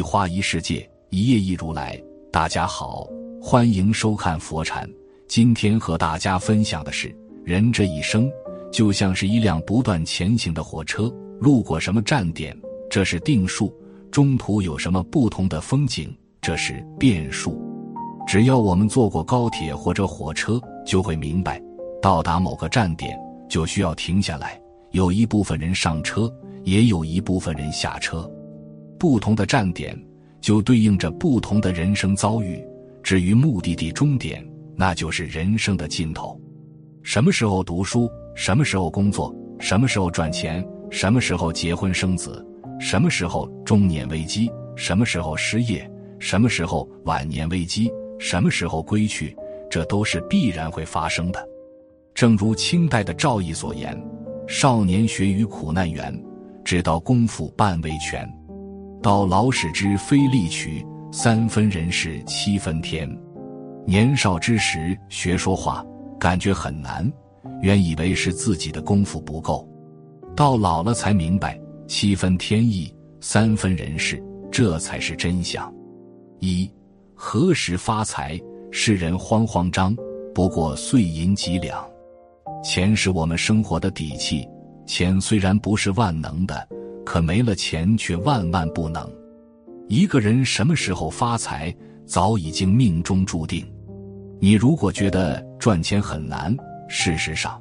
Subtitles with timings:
[0.00, 2.02] 一花一世界，一叶一如来。
[2.32, 3.06] 大家好，
[3.38, 4.88] 欢迎收看佛禅。
[5.28, 7.14] 今天和大家分享的是，
[7.44, 8.26] 人这一生
[8.72, 13.70] 就像是一辆不断前行的火车，路过什么站点，这是定数；
[14.10, 17.60] 中途有什么不同的风景，这是变数。
[18.26, 21.60] 只要我们坐过高铁或者火车，就会明白，
[22.00, 23.14] 到达某个站点
[23.50, 24.58] 就需要停下来，
[24.92, 26.32] 有一部分人上车，
[26.64, 28.26] 也有一部分人下车。
[29.00, 29.98] 不同的站点
[30.42, 32.62] 就对应着不同的人生遭遇。
[33.02, 34.46] 至于目的地终点，
[34.76, 36.38] 那就是人生的尽头。
[37.02, 38.10] 什么时候读书？
[38.34, 39.34] 什么时候工作？
[39.58, 40.62] 什么时候赚钱？
[40.90, 42.46] 什么时候结婚生子？
[42.78, 44.50] 什么时候中年危机？
[44.76, 45.90] 什么时候失业？
[46.18, 47.90] 什么时候晚年危机？
[48.18, 49.34] 什么时候归去？
[49.70, 51.48] 这都是必然会发生的。
[52.12, 53.98] 正如清代的赵翼所言
[54.46, 56.14] ：“少年学于苦难园，
[56.62, 58.28] 直到功夫半未全。”
[59.02, 63.10] 到老使之非力取，三分人事七分天。
[63.86, 65.84] 年少之时学说话，
[66.18, 67.10] 感觉很难，
[67.62, 69.66] 原以为是自己的功夫不够。
[70.36, 75.72] 到老了才明白，七分天意，三分人事，这才是真相。
[76.38, 76.70] 一
[77.14, 78.38] 何时发财？
[78.70, 79.96] 世人慌慌张，
[80.32, 81.84] 不过碎银几两。
[82.62, 84.46] 钱是我们生活的底气，
[84.86, 86.68] 钱虽然不是万能的。
[87.04, 89.10] 可没了钱，却万万不能。
[89.88, 91.74] 一个人什么时候发财，
[92.06, 93.66] 早已经命中注定。
[94.38, 96.56] 你如果觉得赚钱很难，
[96.88, 97.60] 事实上，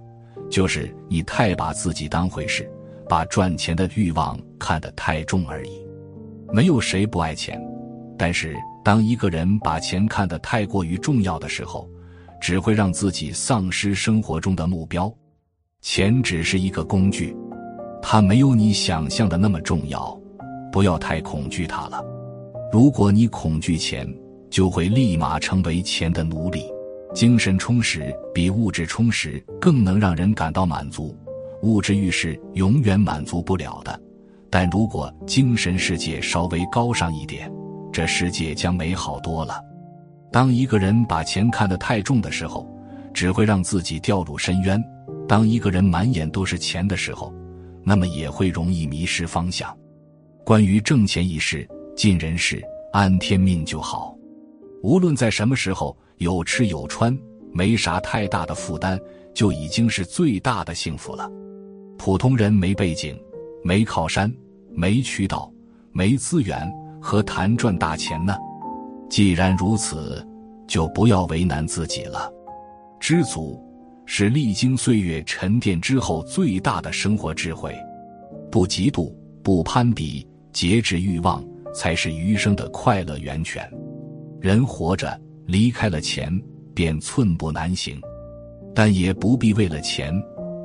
[0.50, 2.70] 就是你太把自己当回事，
[3.08, 5.72] 把赚钱的欲望看得太重而已。
[6.54, 7.62] 没有谁不爱钱，
[8.18, 11.90] 但是当一个人把钱看得太过于重要的时候，
[12.40, 15.14] 只会让自己丧失生活中的目标。
[15.82, 17.36] 钱只是一个工具。
[18.02, 20.18] 它没有你想象的那么重要，
[20.72, 22.04] 不要太恐惧它了。
[22.72, 24.08] 如果你恐惧钱，
[24.50, 26.64] 就会立马成为钱的奴隶。
[27.14, 31.16] 精神充实比物质充实更能让人感到满足。
[31.64, 34.00] 物质欲是永远满足不了的，
[34.50, 37.52] 但如果精神世界稍微高尚一点，
[37.92, 39.60] 这世界将美好多了。
[40.32, 42.66] 当一个人把钱看得太重的时候，
[43.12, 44.82] 只会让自己掉入深渊。
[45.28, 47.34] 当一个人满眼都是钱的时候，
[47.84, 49.76] 那么也会容易迷失方向。
[50.46, 54.16] 关于挣钱一事，尽人事，安天命就好。
[54.82, 57.18] 无论在什么时候，有吃有穿，
[57.52, 59.00] 没啥太大的负担，
[59.34, 61.30] 就已经是最大的幸福了。
[61.98, 63.20] 普通人没背景，
[63.64, 64.34] 没靠山，
[64.74, 65.52] 没渠道，
[65.92, 68.36] 没资源，何谈赚大钱呢？
[69.10, 70.26] 既然如此，
[70.68, 72.32] 就不要为难自己了。
[73.00, 73.64] 知足。
[74.12, 77.76] 是历经岁月沉淀之后最大的生活智慧，
[78.50, 83.72] 不嫉妒，不攀比，节制欲望，才是余生的快乐源泉。
[84.42, 85.16] 人活着
[85.46, 86.28] 离开了钱，
[86.74, 88.02] 便寸步难行，
[88.74, 90.12] 但也不必为了钱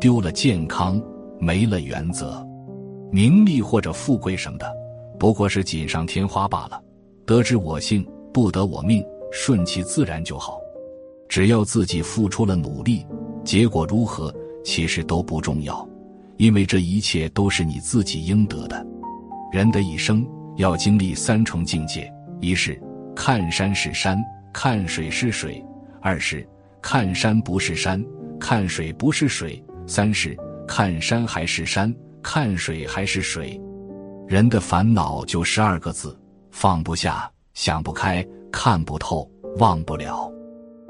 [0.01, 1.01] 丢了健康，
[1.39, 2.43] 没了原则。
[3.13, 4.73] 名利或者富贵什么的，
[5.19, 6.83] 不过是锦上添花罢了。
[7.27, 10.59] 得之我幸，不得我命，顺其自然就好。
[11.29, 13.05] 只要自己付出了努力。
[13.45, 14.35] 结果如何，
[14.65, 15.87] 其实都不重要，
[16.39, 18.85] 因为这一切都是你自己应得的。
[19.53, 22.11] 人的一生要经历三重境界：
[22.41, 22.81] 一是
[23.15, 24.19] 看山是山，
[24.53, 25.63] 看水是水；
[26.01, 26.47] 二是
[26.81, 28.03] 看山不是山，
[28.41, 33.61] 看水不是水；三是看山还是山，看水还是水。
[34.27, 36.19] 人的烦恼就十二个字：
[36.51, 40.33] 放不下、想不开、看不透、忘不了。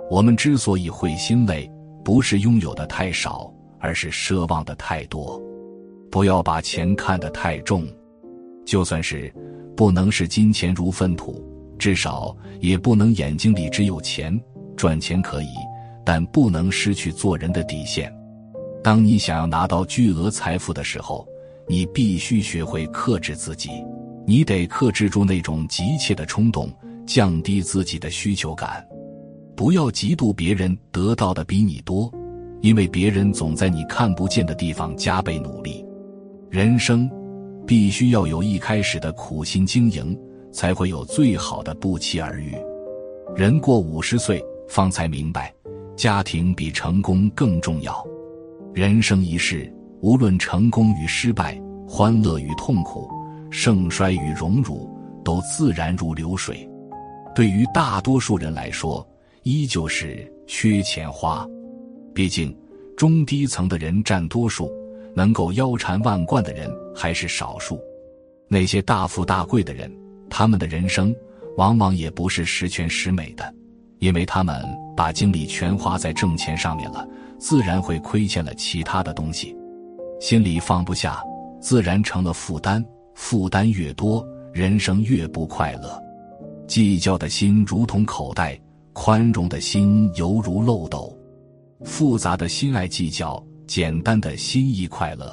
[0.09, 1.69] 我们之所以会心累。
[2.05, 3.51] 不是拥有的太少，
[3.81, 5.41] 而是奢望的太多。
[6.11, 7.87] 不要把钱看得太重，
[8.65, 9.33] 就算是
[9.75, 11.43] 不能视金钱如粪土，
[11.79, 14.39] 至少也不能眼睛里只有钱。
[14.77, 15.49] 赚钱可以，
[16.05, 18.13] 但不能失去做人的底线。
[18.83, 21.27] 当你想要拿到巨额财富的时候，
[21.67, 23.71] 你必须学会克制自己。
[24.27, 26.69] 你得克制住那种急切的冲动，
[27.07, 28.87] 降低自己的需求感。
[29.57, 32.13] 不要嫉妒别人得到的比你多，
[32.61, 35.85] 因为别人总在你看不见的地方加倍努力。
[36.51, 37.11] 人生
[37.67, 40.19] 必须要有一开始的苦心经营，
[40.53, 42.53] 才会有最好的不期而遇。
[43.37, 45.55] 人过五十岁方才明白，
[45.97, 48.05] 家庭比成功更重要。
[48.73, 53.09] 人生一世，无论成功与失败，欢乐与痛苦，
[53.51, 54.91] 盛衰与荣辱，
[55.25, 56.69] 都自然如流水。
[57.37, 59.07] 对于大多数人来说，
[59.45, 61.47] 依旧是缺钱花，
[62.15, 62.57] 毕竟
[62.97, 64.73] 中低层的人占多数，
[65.15, 67.79] 能够腰缠万贯的人还是少数。
[68.49, 69.95] 那些大富大贵的人，
[70.31, 71.15] 他们的人生
[71.59, 73.55] 往往也不是十全十美的，
[73.99, 74.65] 因为他们
[74.97, 77.07] 把精力全花在挣钱上面了，
[77.39, 79.55] 自然会亏欠了其他的东西，
[80.21, 81.23] 心里放不下，
[81.61, 82.83] 自然成了负担。
[83.15, 86.03] 负担越多，人生越不快乐。
[86.67, 88.59] 计较的心如同口袋，
[88.95, 91.15] 宽容的心犹如漏斗。
[91.83, 95.31] 复杂的心爱计较，简单的心意快乐。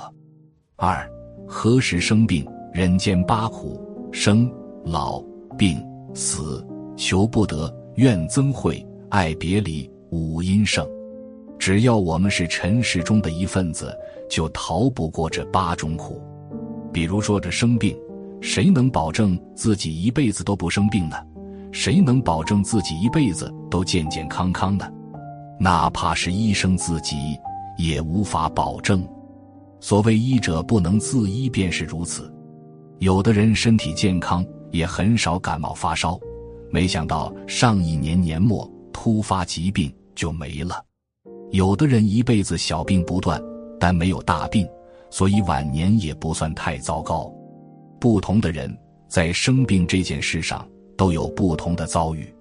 [0.75, 1.10] 二，
[1.48, 2.46] 何时生病？
[2.74, 3.80] 人间八苦：
[4.12, 4.52] 生、
[4.84, 5.22] 老、
[5.58, 5.81] 病、
[6.13, 6.66] 死、
[6.98, 10.86] 求不得、怨憎会、爱别离、五阴盛。
[11.60, 13.96] 只要我们是尘世中的一份子，
[14.30, 16.22] 就逃不过这八种苦。
[16.92, 17.98] 比如说这生病，
[18.42, 21.18] 谁能保证自己一辈子都不生病呢？
[21.72, 24.94] 谁能保证自己一辈子都健健康康的？
[25.60, 27.16] 哪怕是医生自己
[27.78, 29.08] 也无法保证。
[29.80, 32.32] 所谓医者不能自医，便是如此。
[33.00, 36.20] 有的人身体健康，也很少感冒发烧，
[36.70, 40.84] 没想到上一年年末突发疾病就没了。
[41.52, 43.42] 有的人一辈子小病不断，
[43.80, 44.68] 但没有大病，
[45.10, 47.32] 所以晚年也不算太糟糕。
[48.00, 48.76] 不同的人
[49.08, 50.68] 在生病这件事上。
[51.01, 52.31] 都有不同的遭遇，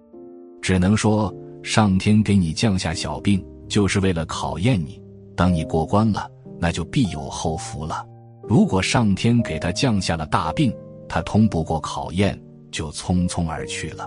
[0.61, 5.01] 只能说上天给你降下小病，就是为了考验你。
[5.35, 8.07] 等你过关了，那就必有后福了。
[8.43, 10.71] 如果上天给他降下了大病，
[11.09, 12.39] 他通不过考验，
[12.71, 14.07] 就匆匆而去了。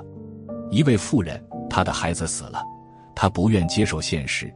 [0.69, 2.61] 一位妇人，她的孩子死了，
[3.15, 4.53] 她不愿接受现实，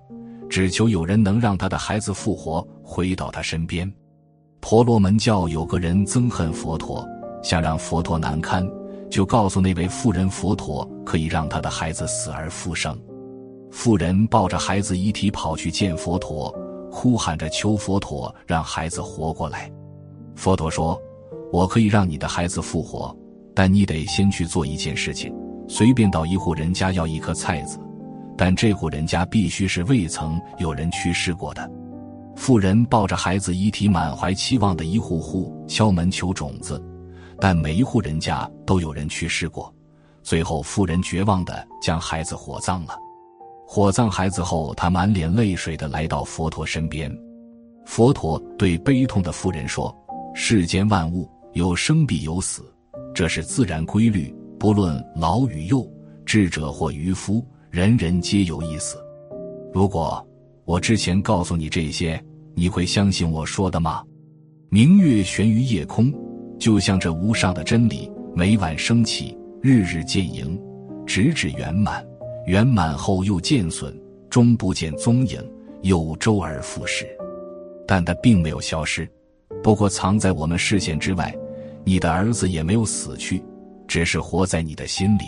[0.47, 3.91] 只求有人能让她的孩子复活，回到她身边。
[4.59, 7.03] 婆罗门教有个人憎恨佛陀，
[7.41, 8.63] 想让佛陀难堪。
[9.09, 12.97] 就告诉那位妇人，佛陀可以让他的孩子死而复生。
[13.71, 16.49] 妇人抱着孩子遗体跑去见佛陀，
[16.91, 19.71] 哭喊着求佛陀让孩子活过来。
[20.35, 20.99] 佛陀说
[21.51, 23.15] ：“我可以让你的孩子复活，
[23.53, 25.33] 但你得先去做一件事情，
[25.67, 27.77] 随便到一户人家要一颗菜籽，
[28.37, 31.69] 但这户人家必须是未曾有人去世过的。”
[32.35, 36.81] 妇人抱着孩子遗体，满怀期望的一户户敲门求种子。
[37.39, 39.73] 但每一户人家都有人去世过，
[40.23, 42.97] 最后妇人绝望的将孩子火葬了。
[43.65, 47.15] 火葬孩子后，他满脸泪水的来到佛陀身边。
[47.85, 49.95] 佛陀对悲痛的妇人说
[50.33, 52.63] ：“世间万物有生必有死，
[53.13, 55.85] 这是自然规律，不论老与幼，
[56.25, 58.97] 智者或愚夫，人人皆有一死。
[59.73, 60.25] 如果
[60.65, 62.21] 我之前告诉你这些，
[62.55, 64.03] 你会相信我说的吗？
[64.69, 66.13] 明月悬于夜空。”
[66.59, 70.59] 就像这无上的真理，每晚升起，日日见盈，
[71.05, 72.05] 直至圆满。
[72.45, 73.93] 圆满后又见损，
[74.29, 75.39] 终不见踪影，
[75.81, 77.05] 又周而复始。
[77.87, 79.07] 但它并没有消失，
[79.61, 81.33] 不过藏在我们视线之外。
[81.83, 83.41] 你的儿子也没有死去，
[83.87, 85.23] 只是活在你的心里。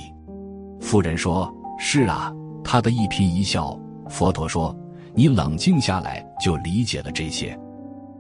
[0.82, 2.34] 妇人说：“是啊。”
[2.64, 3.80] 他的一颦一笑。
[4.10, 4.76] 佛陀说
[5.16, 7.58] ：“你冷静下来，就理解了这些。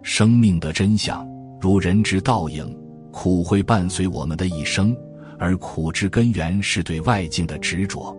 [0.03, 1.27] 生命的真相，
[1.59, 2.77] 如人之倒影。”
[3.11, 4.95] 苦会伴随我们的一生，
[5.37, 8.15] 而苦之根源是对外境的执着。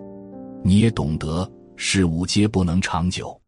[0.63, 3.39] 你也懂得，事物皆不能长久。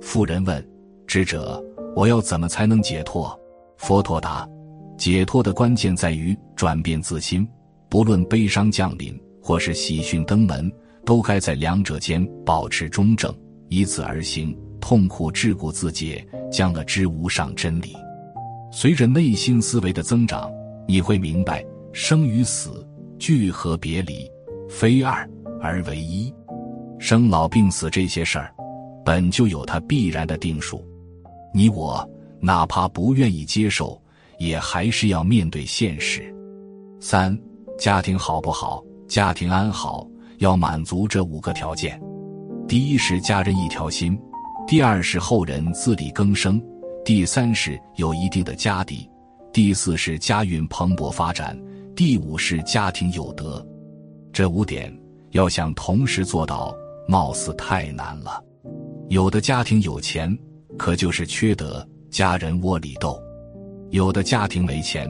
[0.00, 0.66] 妇人问
[1.06, 1.62] ：“智者，
[1.94, 3.38] 我要怎么才能解脱？”
[3.76, 4.48] 佛陀答
[4.96, 7.46] ：“解脱的关键在于转变自心，
[7.88, 10.72] 不论悲伤降临或是喜讯登门，
[11.04, 13.34] 都该在两者间保持中正，
[13.68, 14.56] 以此而行。
[14.80, 17.96] 痛苦桎梏自解，将了知无上真理。
[18.70, 20.50] 随着内心思维的增长。”
[20.88, 22.86] 你会明白，生与死、
[23.18, 24.30] 聚合别离，
[24.68, 25.28] 非二
[25.60, 26.32] 而为一。
[26.98, 28.54] 生老病死这些事儿，
[29.04, 30.84] 本就有它必然的定数。
[31.52, 32.08] 你我
[32.40, 34.00] 哪怕不愿意接受，
[34.38, 36.34] 也还是要面对现实。
[37.00, 37.36] 三，
[37.78, 38.82] 家庭好不好？
[39.08, 40.06] 家庭安好，
[40.38, 42.00] 要满足这五个条件：
[42.66, 44.16] 第一是家人一条心；
[44.66, 46.58] 第二是后人自力更生；
[47.04, 49.08] 第三是有一定的家底。
[49.56, 51.58] 第四是家运蓬勃发展，
[51.94, 53.66] 第五是家庭有德，
[54.30, 54.94] 这五点
[55.30, 56.76] 要想同时做到，
[57.08, 58.38] 貌似太难了。
[59.08, 60.38] 有的家庭有钱，
[60.76, 63.18] 可就是缺德，家人窝里斗；
[63.88, 65.08] 有的家庭没钱，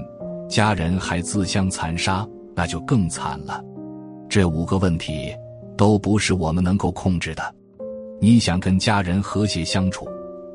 [0.49, 2.25] 家人还自相残杀，
[2.55, 3.61] 那就更惨了。
[4.29, 5.35] 这五个问题
[5.77, 7.53] 都不是我们能够控制的。
[8.21, 10.07] 你想跟家人和谐相处，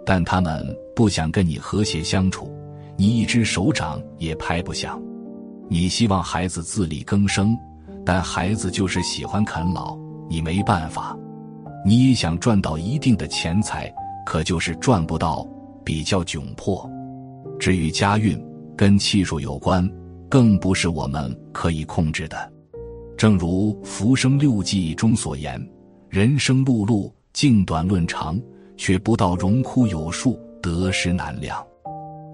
[0.06, 2.50] 但他们不想跟你和谐相处。
[3.02, 5.02] 你一只手掌也拍不响，
[5.68, 7.58] 你希望孩子自力更生，
[8.06, 9.98] 但孩子就是喜欢啃老，
[10.30, 11.18] 你没办法。
[11.84, 13.92] 你也想赚到一定的钱财，
[14.24, 15.44] 可就是赚不到，
[15.84, 16.88] 比较窘迫。
[17.60, 18.40] 至于家运，
[18.78, 19.90] 跟气数有关，
[20.30, 22.54] 更不是我们可以控制的。
[23.18, 25.60] 正如《浮生六记》中所言
[26.08, 28.40] ：“人生碌碌，静短论长，
[28.78, 31.66] 却不到荣枯有数，得失难量。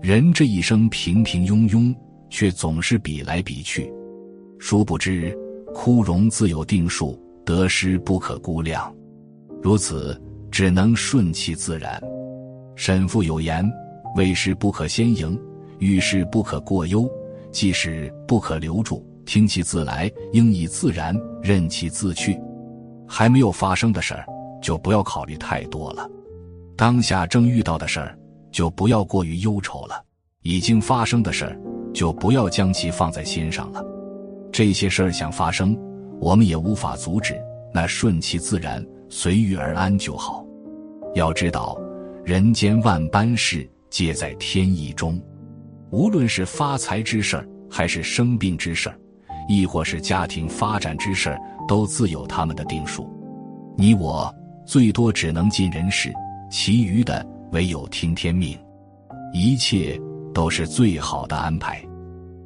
[0.01, 1.94] 人这一生平平庸庸，
[2.30, 3.92] 却总是比来比去，
[4.60, 5.36] 殊不知
[5.74, 8.94] 枯荣自有定数，得失不可估量。
[9.62, 10.20] 如此，
[10.51, 12.01] 只能顺其自然。”
[12.75, 13.68] 沈复有言
[14.16, 15.38] ：“为事不可先迎，
[15.80, 17.10] 遇事不可过忧，
[17.51, 22.39] 即使不可留住。”听其自来，应以自然，任其自去。
[23.06, 24.25] 还没有发生的事儿，
[24.62, 26.10] 就不要考虑太多了；
[26.77, 28.18] 当下正遇到的事儿，
[28.58, 30.04] 就不要过于忧愁了；
[30.42, 31.62] 已经发生的事儿，
[31.94, 33.86] 就不要将其放在心上了。
[34.52, 35.78] 这些事儿想发生，
[36.20, 37.40] 我们也无法阻止，
[37.72, 40.44] 那顺其自然，随遇而安就好。
[41.14, 41.78] 要知道，
[42.26, 45.22] 人间万般事，皆在天意中。
[45.92, 49.00] 无论是发财之事儿，还是生病之事儿。
[49.48, 51.38] 亦或是家庭发展之事，
[51.68, 53.08] 都自有他们的定数。
[53.78, 54.34] 你我
[54.66, 56.12] 最多只能尽人事，
[56.50, 58.58] 其余的唯有听天命。
[59.34, 60.00] 一切
[60.34, 61.84] 都是最好的安排。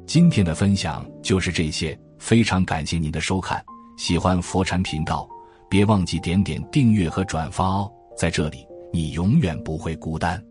[0.06, 3.64] 今天的分享就是这些，非常感谢您的收看。
[3.96, 5.28] 喜欢佛禅频道，
[5.70, 7.90] 别忘记点点订阅和转发哦。
[8.16, 10.42] 在这里，你永远不会孤单。